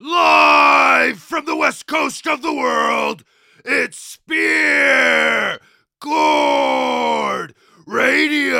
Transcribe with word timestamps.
Live 0.00 1.18
from 1.18 1.44
the 1.44 1.56
west 1.56 1.88
coast 1.88 2.28
of 2.28 2.40
the 2.40 2.54
world, 2.54 3.24
it's 3.64 3.98
Spear 3.98 5.58
Gourd 5.98 7.52
Radio. 7.84 8.54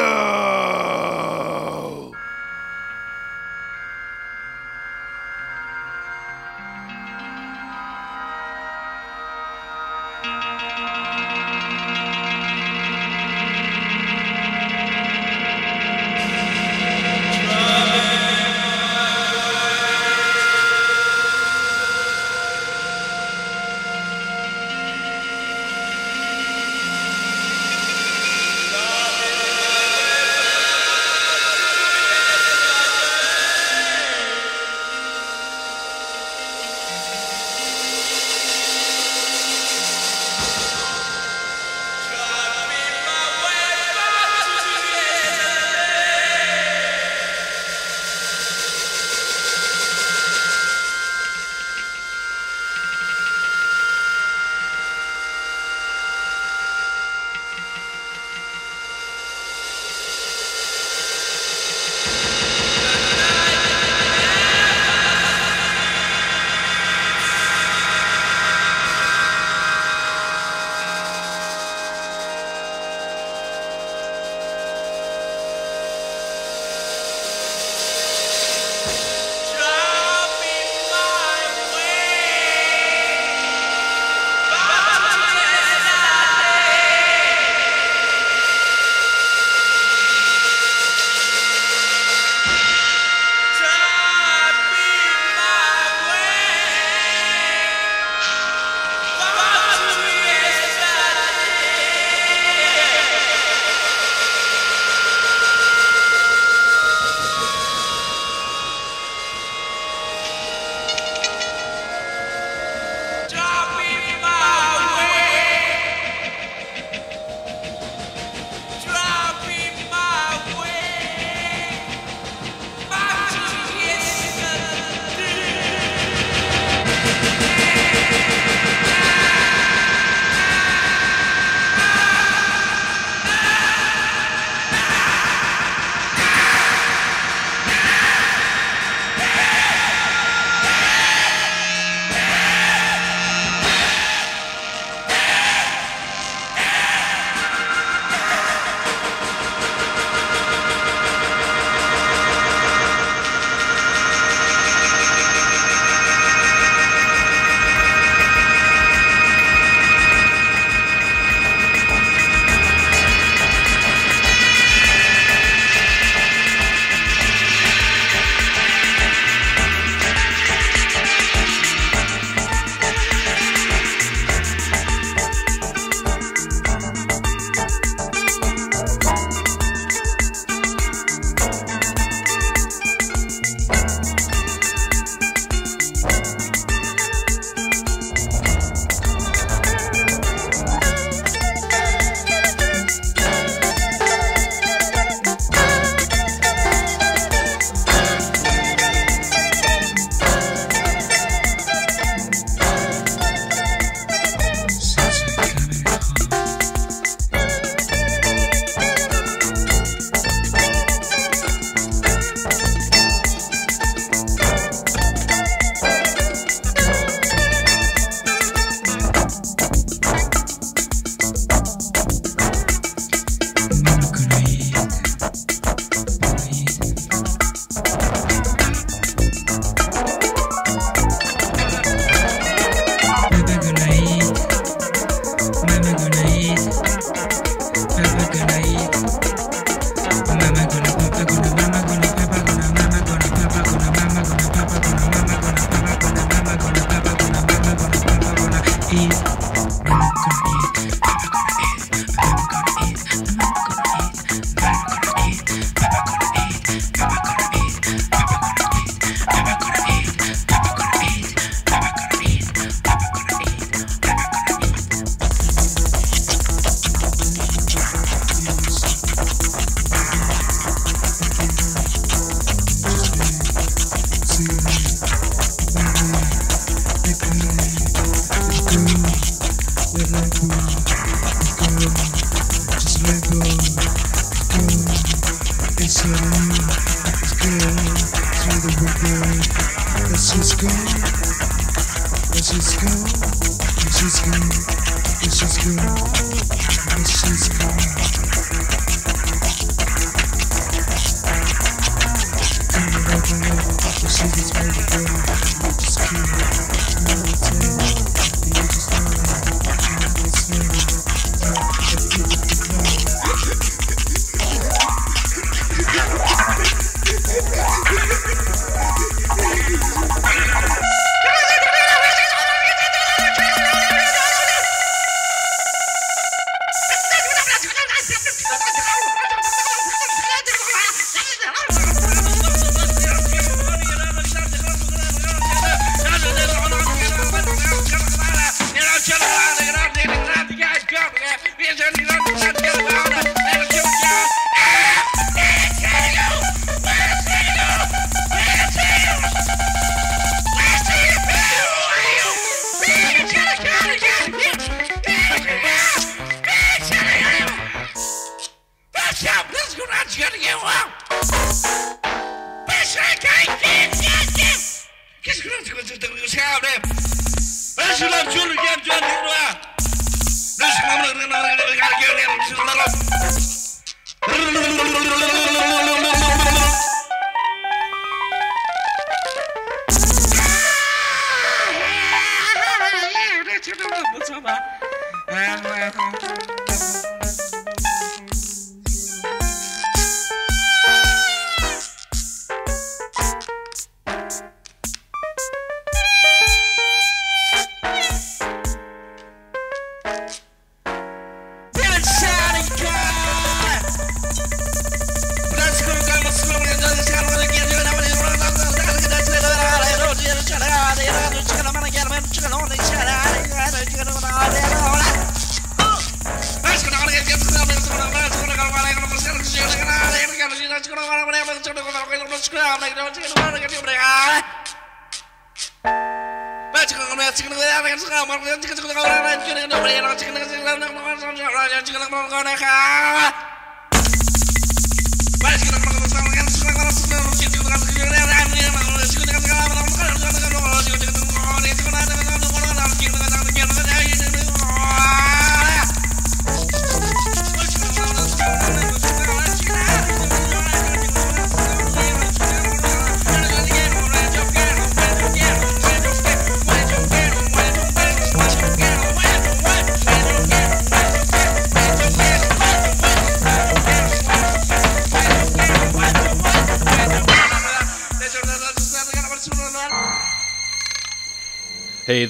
Thank 255.30 257.27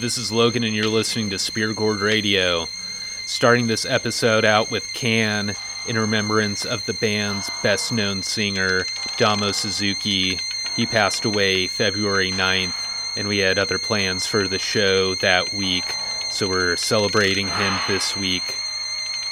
this 0.09 0.17
is 0.17 0.33
Logan, 0.33 0.65
and 0.65 0.75
you're 0.75 0.87
listening 0.87 1.29
to 1.29 1.39
Spear 1.39 1.75
Gourd 1.75 2.01
Radio. 2.01 2.67
Starting 3.27 3.67
this 3.67 3.85
episode 3.85 4.43
out 4.43 4.71
with 4.71 4.91
Can 4.95 5.55
in 5.87 5.99
remembrance 5.99 6.65
of 6.65 6.87
the 6.87 6.95
band's 6.95 7.51
best 7.63 7.93
known 7.93 8.23
singer, 8.23 8.87
Damo 9.19 9.53
Suzuki. 9.53 10.41
He 10.75 10.87
passed 10.87 11.27
away 11.27 11.67
February 11.67 12.33
9th, 12.33 12.73
and 13.19 13.29
we 13.29 13.37
had 13.41 13.59
other 13.59 13.79
plans 13.79 14.27
for 14.27 14.49
the 14.49 14.59
show 14.59 15.15
that 15.17 15.53
week, 15.53 15.95
so 16.31 16.49
we're 16.49 16.77
celebrating 16.77 17.49
him 17.49 17.79
this 17.87 18.17
week. 18.17 18.57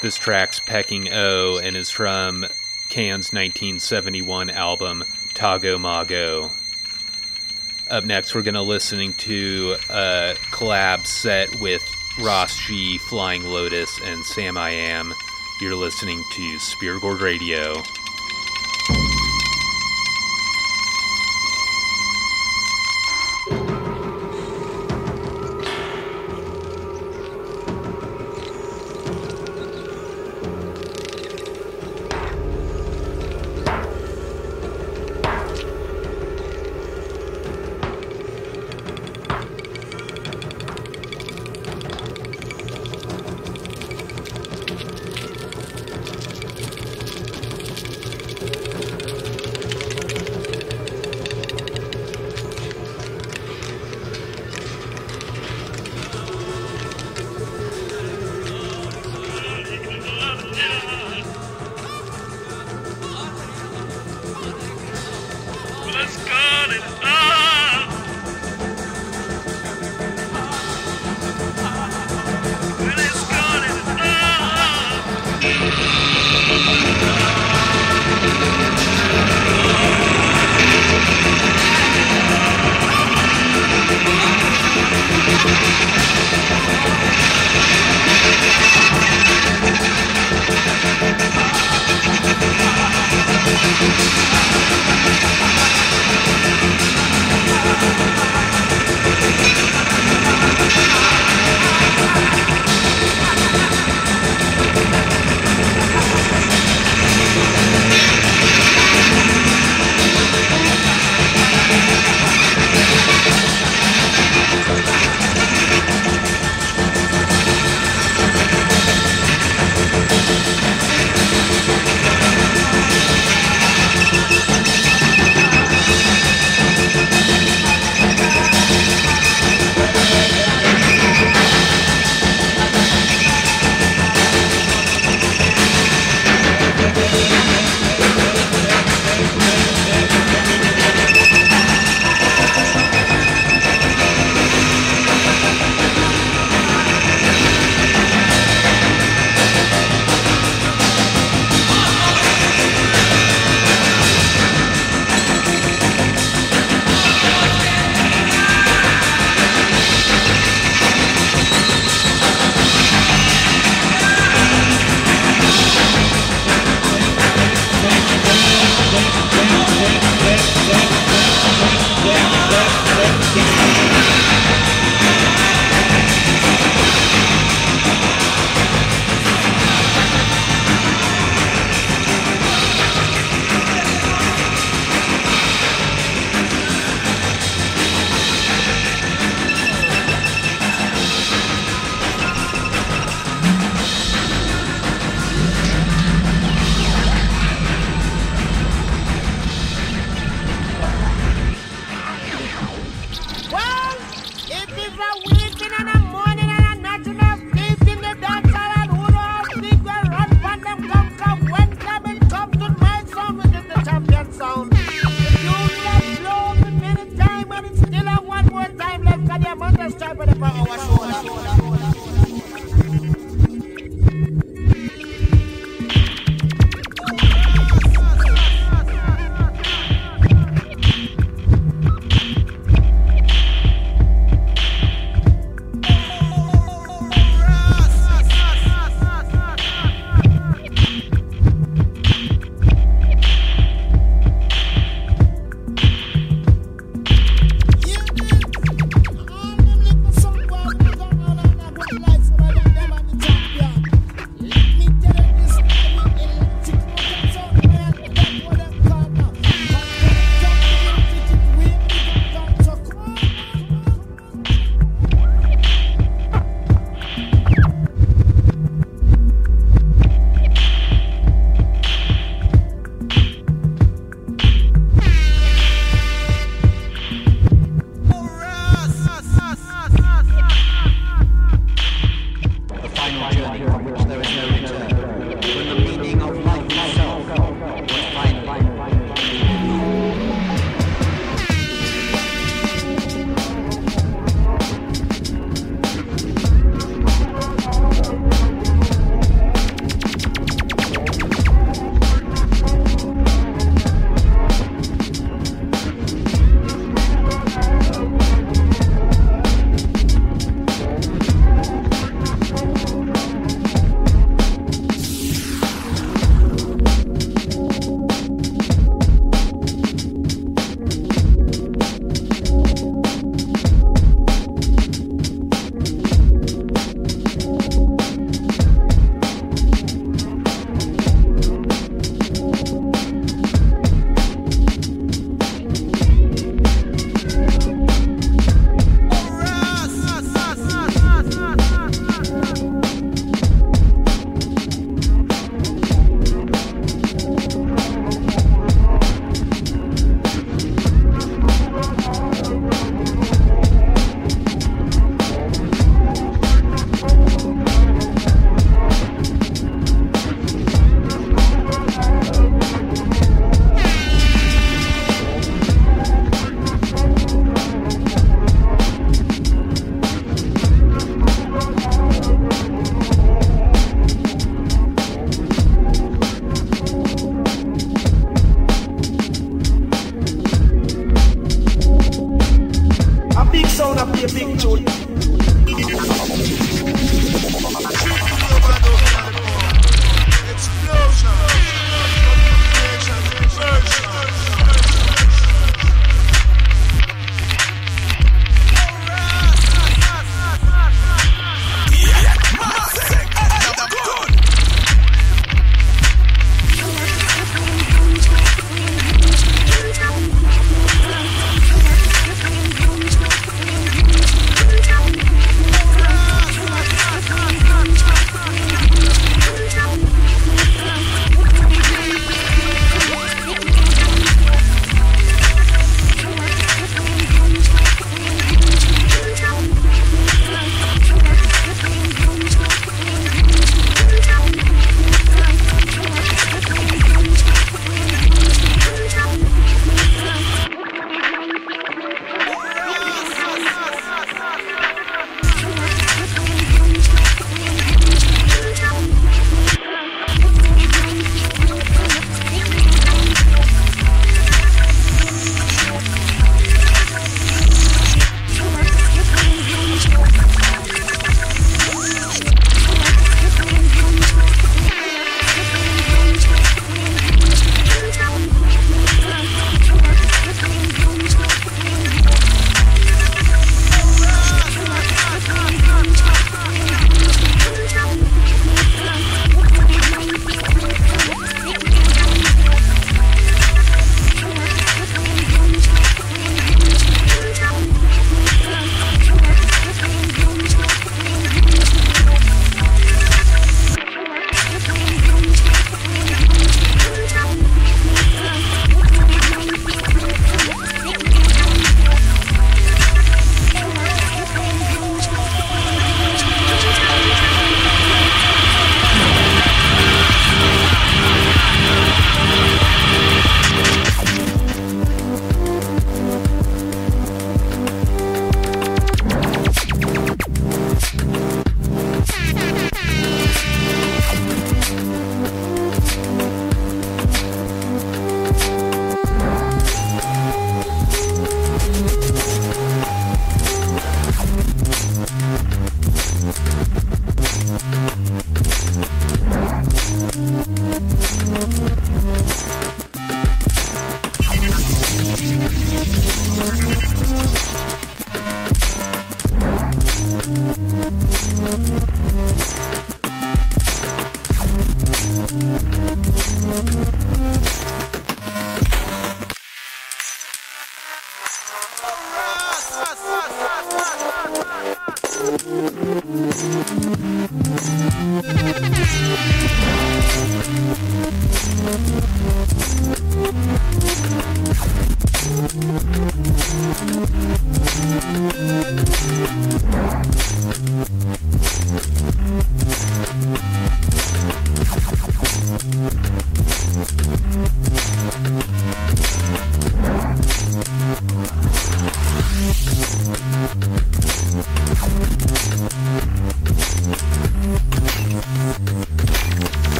This 0.00 0.16
track's 0.16 0.58
Peking 0.58 1.12
O 1.12 1.58
and 1.58 1.76
is 1.76 1.90
from 1.90 2.46
Can's 2.88 3.30
1971 3.30 4.48
album, 4.48 5.04
Tago 5.34 5.78
Mago. 5.78 6.50
Up 7.92 8.04
next, 8.04 8.34
we're 8.34 8.40
going 8.40 8.54
to 8.54 8.62
listening 8.62 9.12
to 9.18 9.76
a 9.90 10.34
collab 10.50 11.06
set 11.06 11.54
with 11.56 11.82
Ras 12.18 12.56
G, 12.56 12.96
Flying 12.96 13.44
Lotus, 13.44 14.00
and 14.02 14.24
Samiyam. 14.24 15.12
You're 15.60 15.74
listening 15.74 16.24
to 16.32 16.58
Spear 16.58 16.98
Gourd 16.98 17.20
Radio. 17.20 17.82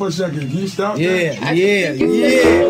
For 0.00 0.08
a 0.08 0.12
second. 0.12 0.48
Can 0.48 0.56
you 0.56 0.66
stop? 0.66 0.98
Yeah, 0.98 1.34
that? 1.34 1.56
yeah, 1.56 1.92
yeah, 1.92 2.06
yeah. 2.06 2.69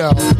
Yo. 0.00 0.39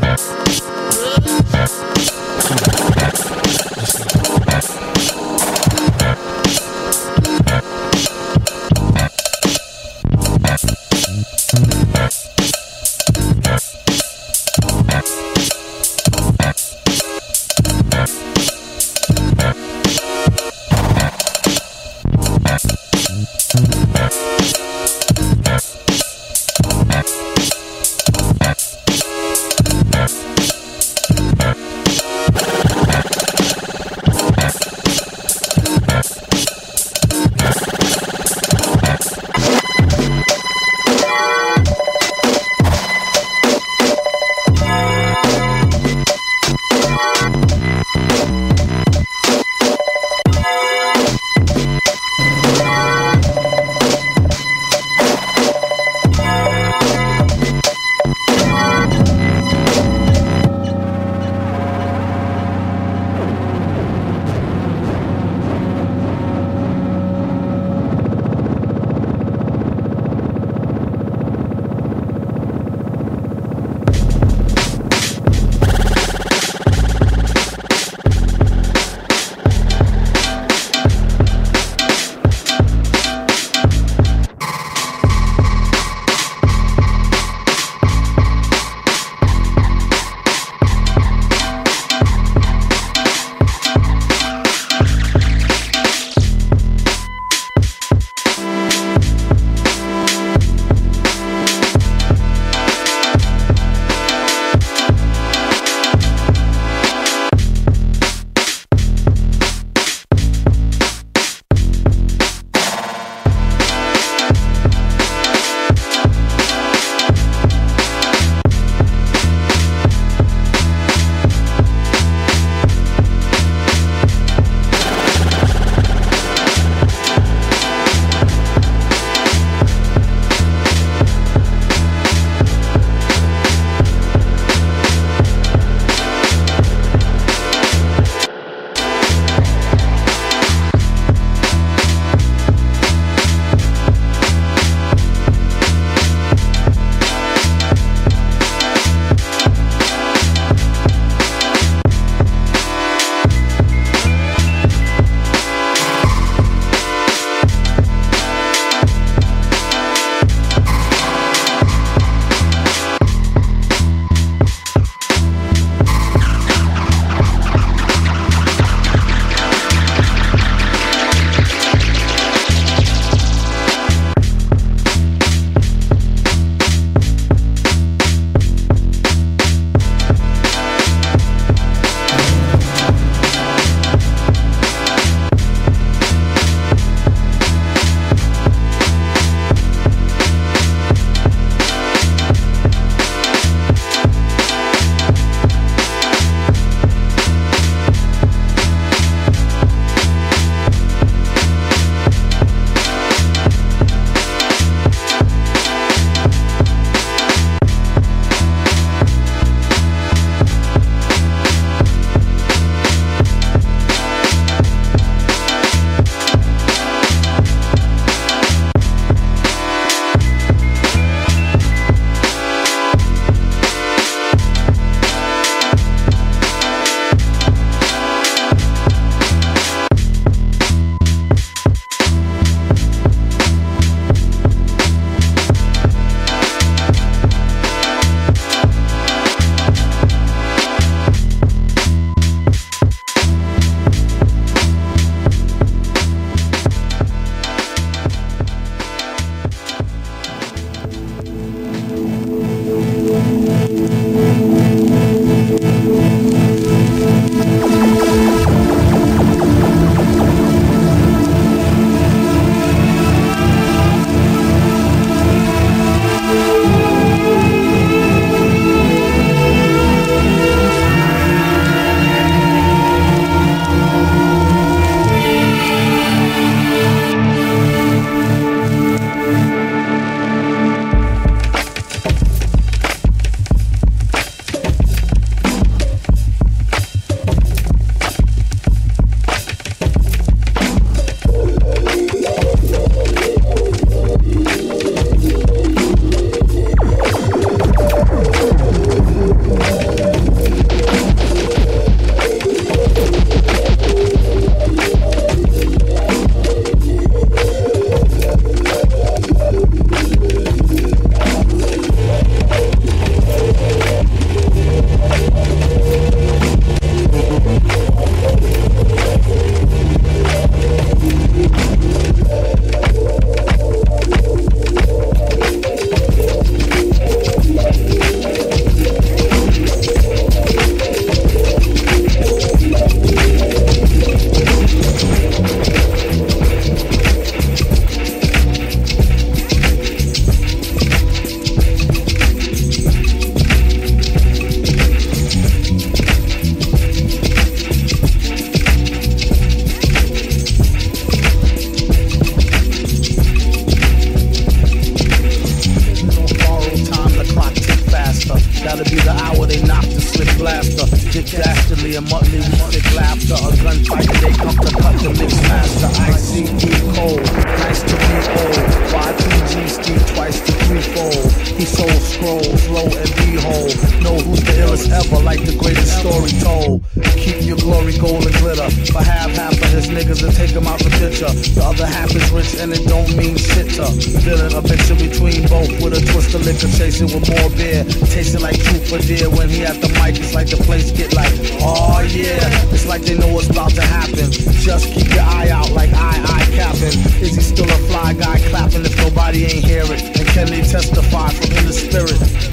Chasing 386.58 387.06
with 387.06 387.28
more 387.28 387.50
beer. 387.50 387.84
Tasting 388.10 388.40
like 388.40 388.58
truth 388.58 388.88
for 388.88 388.98
dear 388.98 389.30
when 389.30 389.48
he 389.48 389.64
at 389.64 389.80
the 389.80 389.88
mic. 390.00 390.18
It's 390.18 390.34
like 390.34 390.48
the 390.48 390.56
place 390.56 390.90
get 390.90 391.14
like, 391.14 391.32
oh 391.60 392.00
yeah. 392.10 392.72
It's 392.72 392.86
like 392.86 393.02
they 393.02 393.16
know 393.16 393.32
what's 393.32 393.50
about 393.50 393.70
to 393.72 393.82
happen. 393.82 394.30
Just 394.30 394.86
keep 394.92 395.08
your 395.10 395.22
eye 395.22 395.50
out 395.50 395.70
like 395.70 395.90
I, 395.94 396.18
I 396.24 396.40
capping. 396.56 396.96
Is 397.22 397.36
he 397.36 397.42
still 397.42 397.70
a 397.70 397.78
fly 397.88 398.14
guy 398.14 398.38
clapping 398.50 398.84
if 398.84 398.96
nobody 398.96 399.44
ain't 399.44 399.64
hear 399.64 399.82
it? 399.84 400.02
And 400.18 400.26
can 400.28 400.46
they 400.46 400.62
testify 400.62 401.28
from 401.30 401.56
in 401.56 401.66
the 401.66 401.72
spirit? 401.72 402.49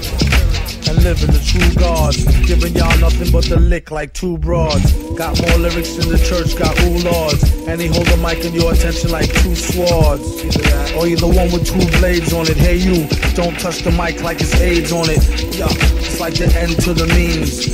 Living 1.04 1.32
the 1.32 1.40
true 1.40 1.74
gods. 1.76 2.24
Giving 2.46 2.76
y'all 2.76 2.98
nothing 3.00 3.32
but 3.32 3.46
the 3.46 3.60
lick 3.60 3.92
like 3.92 4.14
two 4.14 4.38
broads. 4.38 4.94
Got 5.14 5.40
more 5.42 5.58
lyrics 5.58 5.96
than 5.96 6.10
the 6.10 6.18
church, 6.18 6.58
got 6.58 6.78
ooh. 6.82 6.98
And 7.68 7.82
he 7.82 7.88
hold 7.88 8.08
the 8.08 8.18
mic 8.18 8.44
in 8.46 8.54
your 8.54 8.74
attention 8.74 9.12
like 9.12 9.32
two 9.42 9.56
swords. 9.56 10.24
Or 10.96 11.08
you 11.08 11.18
the 11.18 11.28
one 11.28 11.52
with 11.52 11.66
two 11.66 11.86
blades 12.00 12.34
on 12.34 12.48
it. 12.48 12.58
Hey 12.58 12.78
you, 12.78 13.08
don't 13.36 13.58
touch 13.60 13.84
the 13.84 13.92
mic 13.92 14.22
like 14.22 14.42
it's 14.42 14.56
AIDS 14.60 14.92
on 14.92 15.10
it. 15.10 15.22
Yeah, 15.56 15.68
it's 15.98 16.20
like 16.20 16.36
the 16.36 16.48
end 16.56 16.80
to 16.84 16.94
the 16.94 17.08
means. 17.08 17.68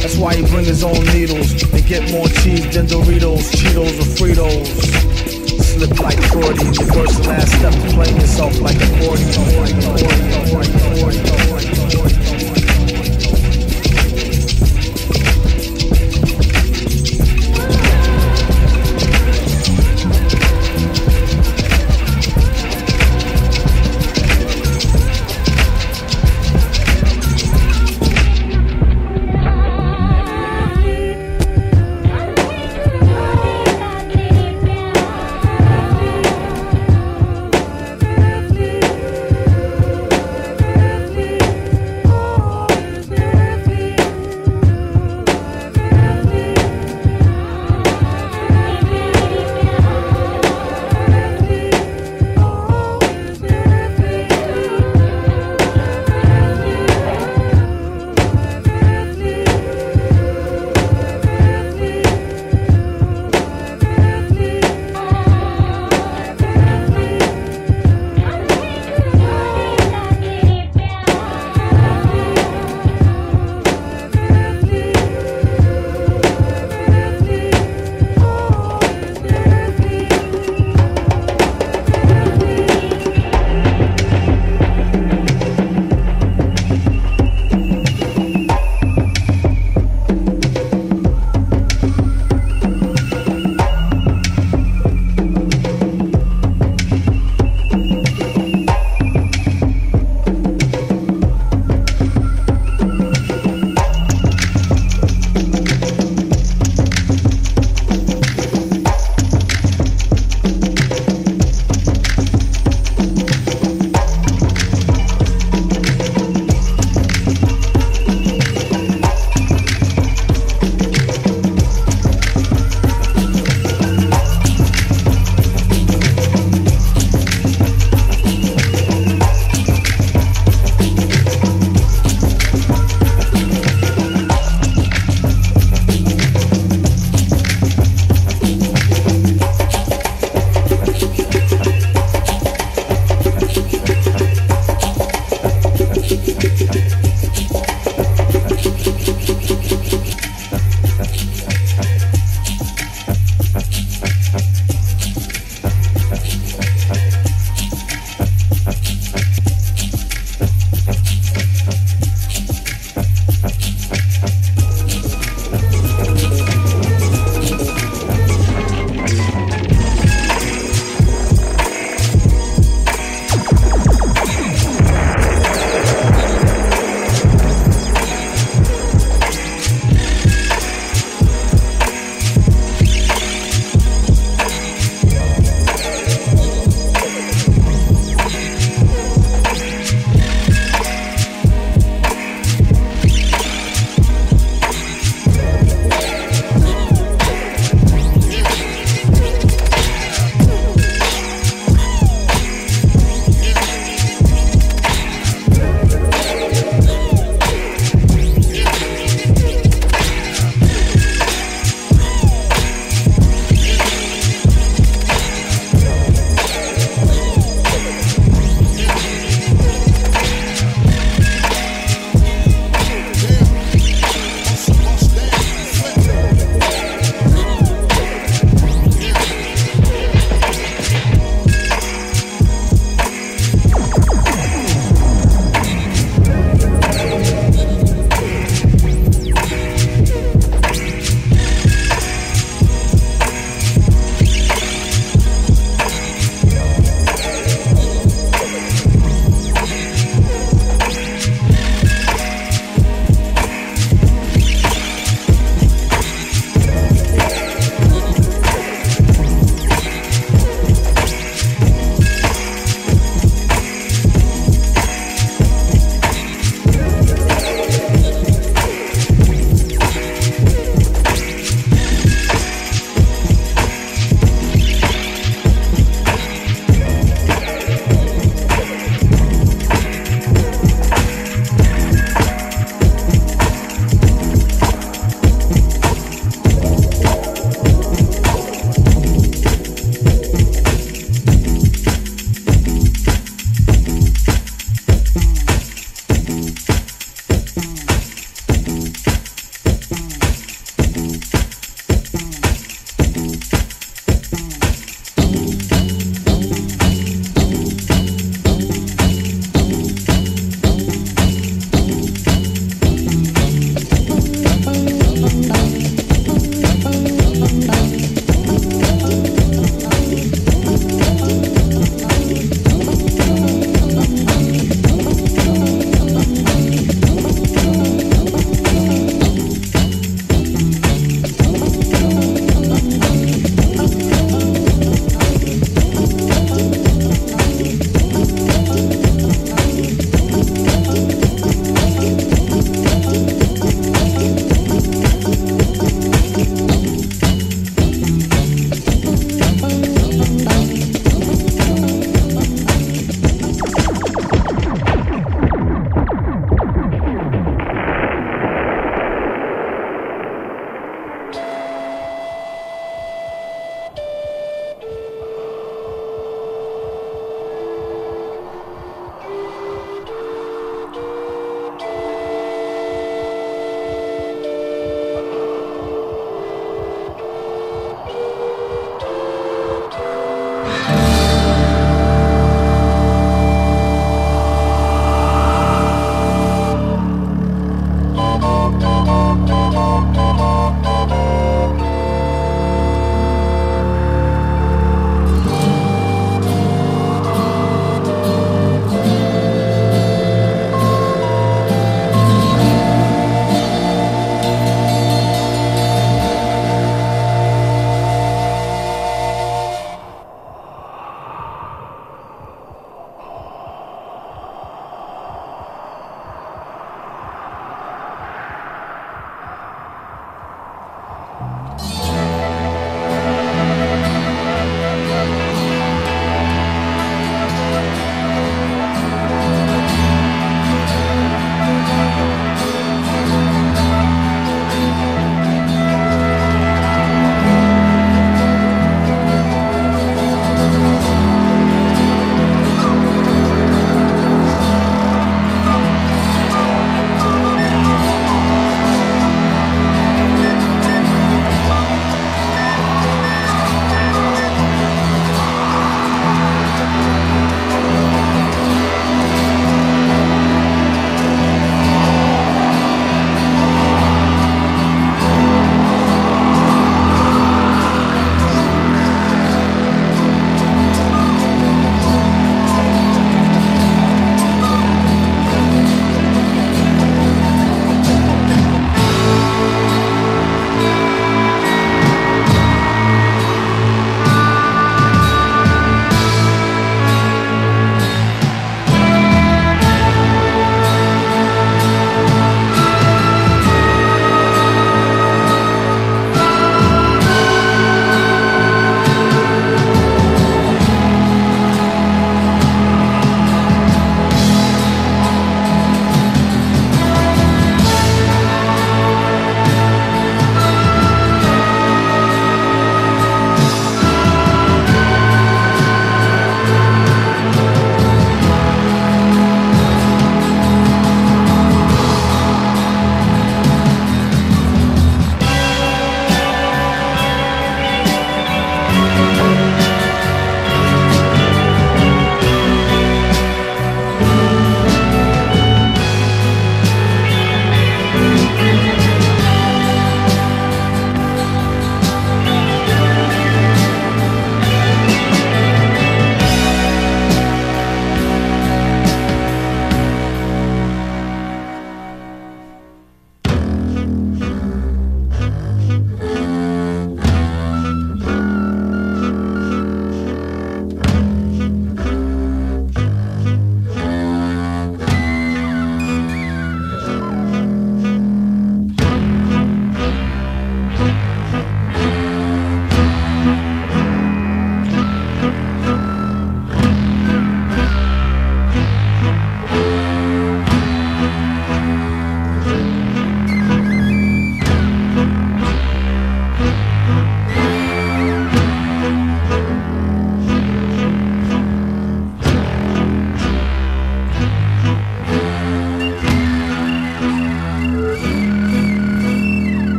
That's 0.00 0.16
why 0.16 0.34
he 0.34 0.42
bring 0.46 0.64
his 0.64 0.82
own 0.82 1.04
needles 1.06 1.62
and 1.72 1.86
get 1.86 2.10
more 2.10 2.28
cheese 2.28 2.74
than 2.74 2.86
Doritos, 2.86 3.50
Cheetos, 3.52 3.98
or 4.00 4.08
Fritos 4.16 5.07
slip 5.78 6.00
like 6.00 6.20
40. 6.32 6.48
The 6.48 6.92
first 6.92 7.18
and 7.18 7.26
last 7.26 7.58
step 7.58 7.72
to 7.72 7.94
playing 7.94 8.16
yourself 8.16 8.60
like 8.60 8.76
a 8.76 8.86
40. 9.04 9.18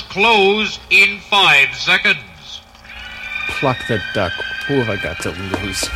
Doors 0.00 0.12
close 0.12 0.78
in 0.90 1.20
five 1.20 1.74
seconds. 1.74 2.62
Pluck 3.48 3.76
the 3.88 4.00
duck. 4.14 4.32
Who 4.66 4.80
have 4.80 4.88
I 4.88 5.02
got 5.02 5.20
to 5.22 5.30
lose? 5.30 5.88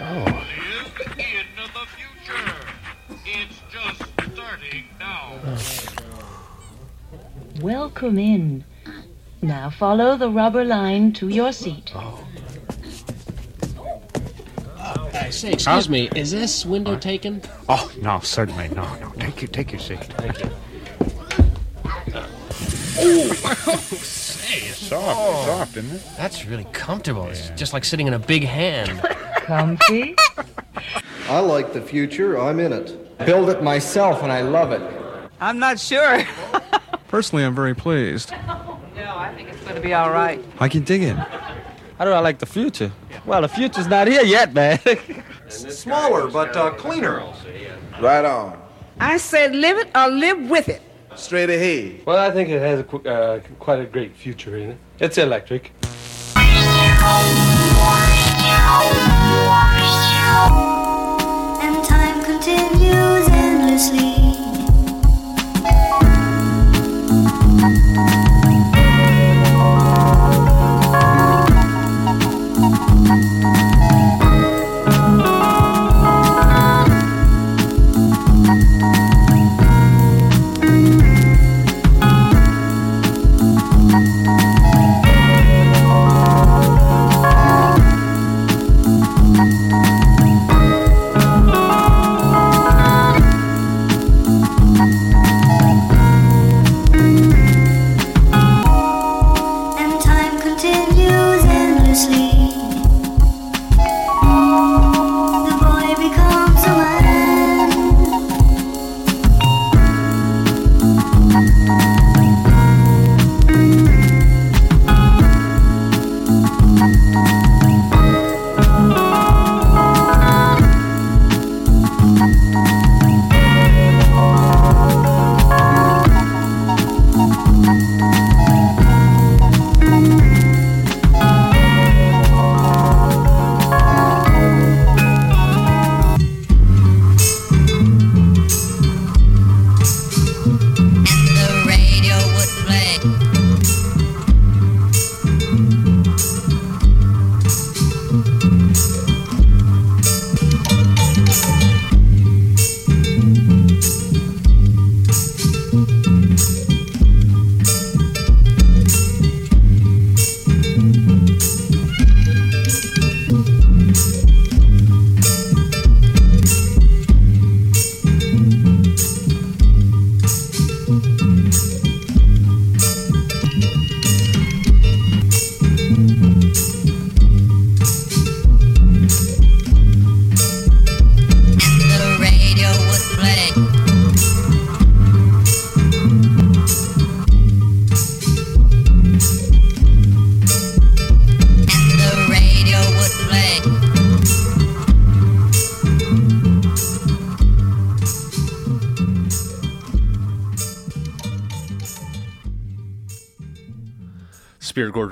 Oh. 0.00 0.44
Live 0.66 1.18
in 1.18 1.46
the 1.56 1.86
future. 1.96 2.54
It's 3.24 3.60
just 3.70 4.02
starting 4.34 4.84
now. 4.98 5.34
Welcome 7.60 8.18
in. 8.18 8.64
Now 9.40 9.70
follow 9.70 10.16
the 10.16 10.30
rubber 10.30 10.64
line 10.64 11.12
to 11.14 11.28
your 11.28 11.52
seat. 11.52 11.92
Oh. 11.94 12.26
Say, 15.32 15.52
excuse 15.52 15.88
me, 15.88 16.10
is 16.14 16.30
this 16.30 16.66
window 16.66 16.96
taken? 16.96 17.40
Oh 17.68 17.90
no, 18.00 18.20
certainly 18.20 18.68
no, 18.68 18.82
no. 19.00 19.12
Take 19.18 19.42
your 19.42 19.48
take 19.48 19.72
your 19.72 19.80
seat. 19.80 20.04
Thank 20.18 20.38
you. 20.44 20.50
Oh, 22.98 23.32
say, 24.02 24.58
it's 24.68 24.76
soft, 24.76 25.18
oh, 25.18 25.44
soft, 25.46 25.76
isn't 25.78 25.96
it? 25.96 26.02
That's 26.18 26.44
really 26.46 26.66
comfortable. 26.72 27.26
It's 27.28 27.48
just 27.50 27.72
like 27.72 27.84
sitting 27.84 28.06
in 28.06 28.12
a 28.12 28.18
big 28.18 28.44
hand. 28.44 29.00
Comfy? 29.36 30.14
I 31.28 31.40
like 31.40 31.72
the 31.72 31.80
future. 31.80 32.38
I'm 32.38 32.60
in 32.60 32.72
it. 32.72 33.18
Build 33.24 33.48
it 33.48 33.62
myself, 33.62 34.22
and 34.22 34.30
I 34.30 34.42
love 34.42 34.70
it. 34.70 34.82
I'm 35.40 35.58
not 35.58 35.80
sure. 35.80 36.22
Personally, 37.08 37.44
I'm 37.44 37.54
very 37.54 37.74
pleased. 37.74 38.30
No, 38.30 39.16
I 39.16 39.32
think 39.34 39.48
it's 39.48 39.62
going 39.62 39.74
to 39.74 39.80
be 39.80 39.94
all 39.94 40.10
right. 40.10 40.44
I 40.60 40.68
can 40.68 40.84
dig 40.84 41.02
in. 41.02 41.16
How 41.98 42.04
do 42.04 42.10
I 42.10 42.18
like 42.20 42.38
the 42.38 42.46
future? 42.46 42.90
Well, 43.26 43.42
the 43.42 43.48
future's 43.48 43.86
not 43.86 44.08
here 44.08 44.22
yet, 44.22 44.52
man. 44.54 44.78
Smaller, 45.48 46.28
but 46.28 46.56
uh, 46.56 46.70
cleaner. 46.70 47.22
Right 48.00 48.24
on. 48.24 48.60
I 48.98 49.16
said 49.18 49.54
live 49.54 49.78
it 49.78 49.90
or 49.94 50.08
live 50.08 50.50
with 50.50 50.68
it. 50.68 50.82
Straight 51.14 51.50
ahead. 51.50 52.02
Well, 52.06 52.18
I 52.18 52.30
think 52.30 52.48
it 52.48 52.60
has 52.60 52.80
a, 52.80 52.96
uh, 53.08 53.40
quite 53.58 53.80
a 53.80 53.86
great 53.86 54.16
future 54.16 54.56
in 54.56 54.70
it. 54.70 54.78
It's 54.98 55.18
electric. 55.18 55.72
And 61.62 61.84
time 61.84 62.24
continues 62.24 63.28
endlessly. 63.28 64.31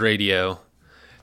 Radio. 0.00 0.60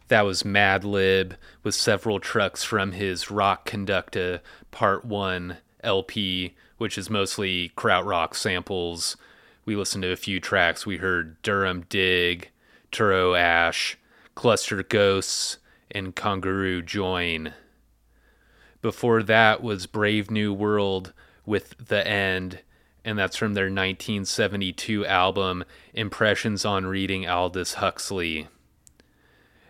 That 0.07 0.21
was 0.21 0.43
Madlib 0.43 1.36
with 1.63 1.75
several 1.75 2.19
trucks 2.19 2.63
from 2.63 2.93
his 2.93 3.30
Rock 3.30 3.69
Konducta 3.69 4.39
Part 4.71 5.03
1 5.03 5.57
LP, 5.84 6.55
which 6.78 6.97
is 6.97 7.09
mostly 7.09 7.71
krautrock 7.75 8.36
samples. 8.36 9.17
We 9.65 9.75
listened 9.75 10.03
to 10.03 10.11
a 10.11 10.15
few 10.15 10.39
tracks. 10.39 10.86
We 10.86 10.97
heard 10.97 11.41
Derum 11.43 11.89
Dig, 11.89 12.49
Tarot 12.91 13.36
Ash, 13.36 13.97
Cluster 14.36 14.84
Ghosts, 14.84 15.57
and 15.91 16.15
Kanguru 16.15 16.86
Join. 16.86 17.53
Before 18.82 19.23
that 19.23 19.61
was 19.61 19.88
Brave 19.88 20.32
New 20.32 20.53
World 20.53 21.13
with 21.45 21.75
The 21.88 22.07
End, 22.07 22.59
and 23.03 23.17
that's 23.17 23.36
from 23.36 23.55
their 23.55 23.65
1972 23.65 25.05
album 25.05 25.63
Impressions 25.93 26.63
on 26.63 26.86
Reading 26.86 27.28
Aldous 27.28 27.75
Huxley. 27.75 28.47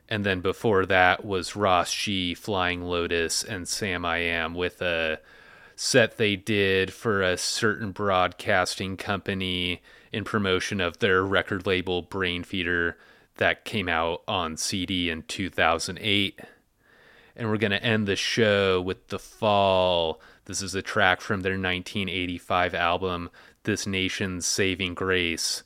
And 0.09 0.25
then 0.25 0.41
before 0.41 0.85
that 0.85 1.25
was 1.25 1.55
Ras 1.55 1.93
G, 1.93 2.33
Flying 2.33 2.83
Lotus, 2.83 3.43
and 3.43 3.65
Samiyam 3.65 4.55
with 4.55 4.81
a 4.81 5.19
set 5.75 6.17
they 6.17 6.35
did 6.35 6.91
for 6.91 7.21
a 7.21 7.37
certain 7.37 7.91
broadcasting 7.91 8.97
company 8.97 9.81
in 10.11 10.23
promotion 10.23 10.81
of 10.81 10.99
their 10.99 11.23
record 11.23 11.67
label 11.67 12.01
Brainfeeder 12.01 12.95
that 13.35 13.65
came 13.65 13.87
out 13.87 14.23
on 14.27 14.57
CD 14.57 15.09
in 15.09 15.21
2008. 15.23 16.39
And 17.35 17.49
we're 17.49 17.57
going 17.57 17.71
to 17.71 17.83
end 17.83 18.07
the 18.07 18.15
show 18.15 18.81
with 18.81 19.09
The 19.09 19.19
Fall. 19.19 20.19
This 20.45 20.61
is 20.61 20.73
a 20.73 20.81
track 20.81 21.21
from 21.21 21.41
their 21.41 21.51
1985 21.51 22.73
album, 22.73 23.29
This 23.63 23.85
Nation's 23.85 24.45
Saving 24.45 24.95
Grace. 24.95 25.61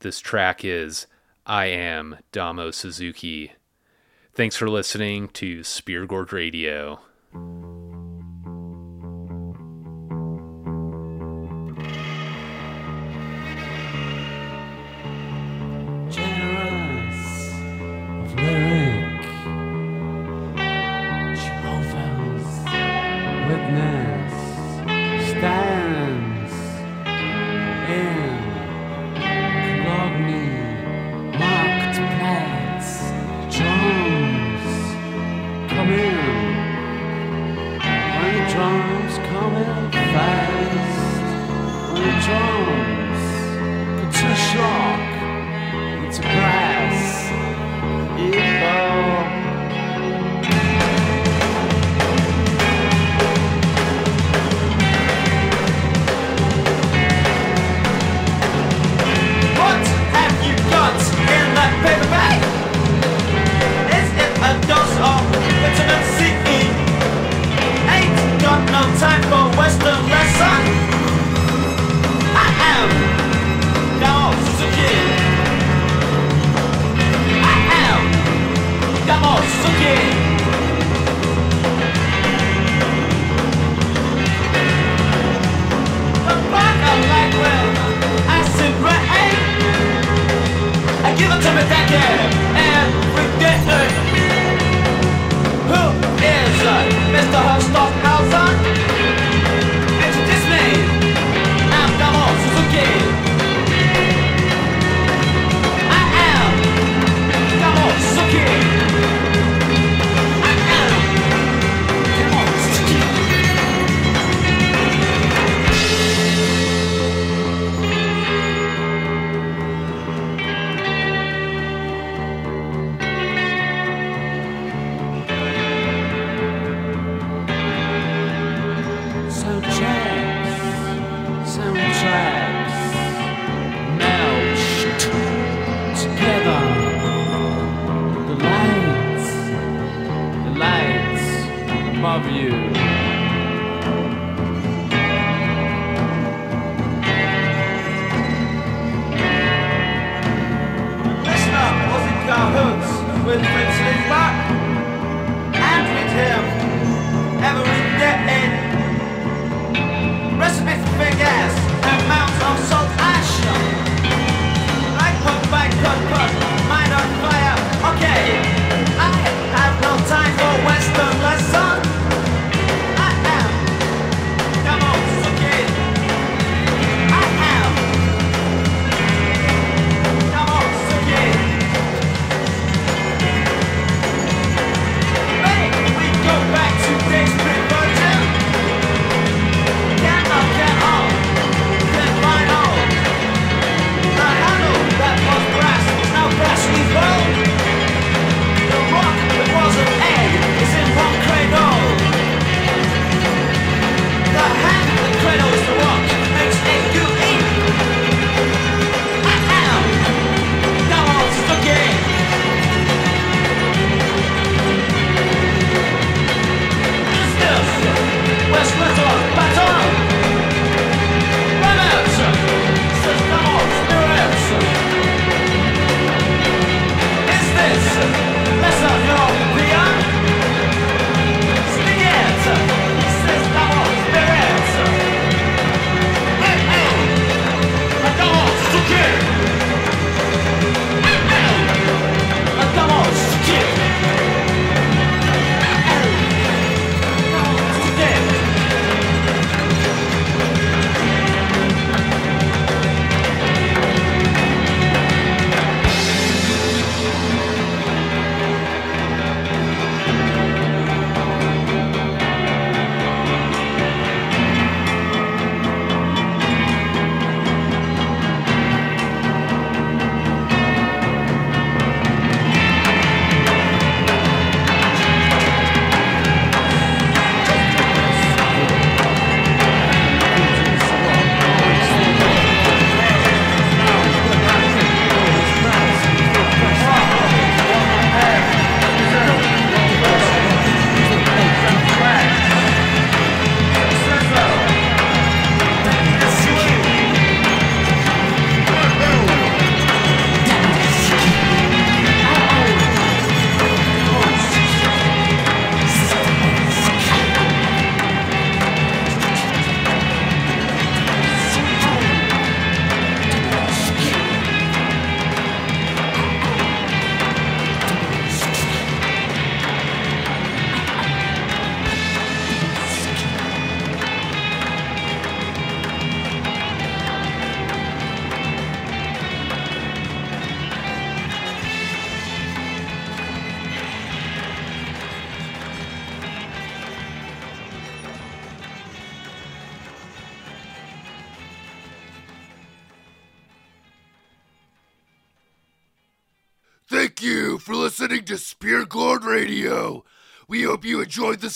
This 0.00 0.20
track 0.20 0.64
is 0.64 1.06
I 1.44 1.66
Am 1.66 2.18
Damo 2.30 2.70
Suzuki. 2.70 3.52
Thanks 4.36 4.54
for 4.54 4.68
listening 4.68 5.28
to 5.28 5.64
Spear 5.64 6.04
Gorge 6.04 6.30
Radio. 6.30 7.00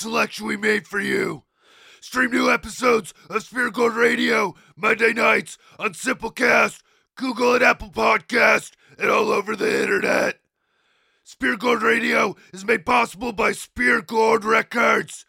Selection 0.01 0.47
we 0.47 0.57
made 0.57 0.87
for 0.87 0.99
you. 0.99 1.43
Stream 2.01 2.31
new 2.31 2.51
episodes 2.51 3.13
of 3.29 3.43
Spear 3.43 3.71
Gourd 3.71 3.93
Radio 3.95 4.55
Monday 4.75 5.13
nights 5.13 5.59
on 5.79 5.93
Simplecast, 5.93 6.81
Google 7.17 7.53
and 7.55 7.63
Apple 7.63 7.91
Podcast, 7.91 8.73
and 8.99 9.11
all 9.11 9.31
over 9.31 9.55
the 9.55 9.83
internet. 9.83 10.41
Spear 11.23 11.59
Gourd 11.59 11.83
Radio 11.83 12.35
is 12.53 12.65
made 12.65 12.87
possible 12.87 13.33
by 13.33 13.53
Spear 13.53 14.01
Gourd 14.01 14.43
Records. 14.43 15.27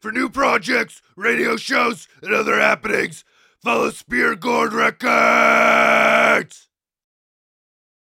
For 0.00 0.10
new 0.10 0.30
projects, 0.30 1.02
radio 1.14 1.58
shows, 1.58 2.08
and 2.22 2.32
other 2.32 2.58
happenings, 2.58 3.22
follow 3.62 3.90
Spear 3.90 4.34
Records. 4.72 6.65